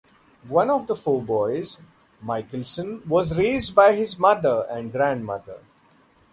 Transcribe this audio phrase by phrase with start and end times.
[0.47, 1.83] One of four boys,
[2.23, 5.59] Michelson was raised by his mother and grandmother.